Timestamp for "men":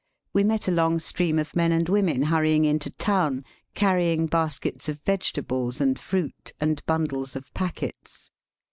1.55-1.71